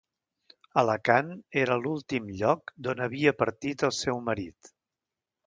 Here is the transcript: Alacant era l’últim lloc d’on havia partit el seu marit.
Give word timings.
Alacant 0.81 1.29
era 1.63 1.77
l’últim 1.81 2.31
lloc 2.39 2.73
d’on 2.87 3.05
havia 3.07 3.35
partit 3.43 3.87
el 3.91 3.95
seu 4.01 4.25
marit. 4.33 4.73